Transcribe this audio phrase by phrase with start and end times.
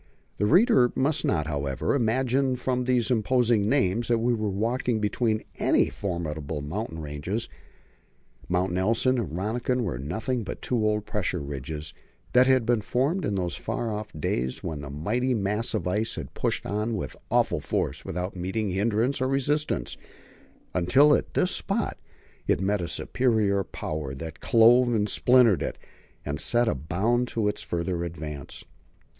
[0.37, 5.43] The reader must not, however, imagine from these imposing names that we were walking between
[5.59, 7.47] any formidable mountain ranges.
[8.49, 11.93] Mounts Nelson and Rönniken were nothing but two old pressure ridges
[12.33, 16.15] that had been formed in those far off days when the mighty mass of ice
[16.15, 19.97] had pushed on with awful force without meeting hindrance or resistance,
[20.73, 21.99] until at this spot
[22.47, 25.77] it met a superior power that clove and splintered it,
[26.25, 28.63] and set a bound to its further advance.